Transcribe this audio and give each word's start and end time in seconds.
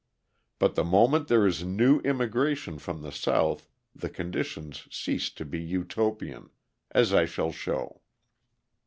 But 0.57 0.73
the 0.73 0.83
moment 0.83 1.27
there 1.27 1.45
is 1.45 1.63
new 1.63 1.99
immigration 1.99 2.79
from 2.79 3.03
the 3.03 3.11
South 3.11 3.69
the 3.95 4.09
conditions 4.09 4.87
cease 4.89 5.29
to 5.29 5.45
be 5.45 5.59
Utopian 5.61 6.49
as 6.89 7.13
I 7.13 7.25
shall 7.25 7.51
show. 7.51 8.01